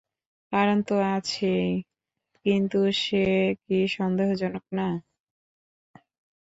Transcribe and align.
কারণ 0.51 0.77
তো 0.87 0.95
আছেই, 1.15 1.71
কিন্তু 2.45 2.79
সে 3.03 3.23
কি 3.63 3.77
সন্দেহজনক 3.97 4.65
না? 4.77 4.87